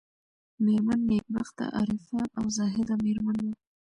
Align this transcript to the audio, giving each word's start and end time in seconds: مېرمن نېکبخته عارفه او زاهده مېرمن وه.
مېرمن 0.63 0.99
نېکبخته 1.09 1.65
عارفه 1.77 2.19
او 2.37 2.45
زاهده 2.57 2.93
مېرمن 3.03 3.37
وه. 3.45 3.55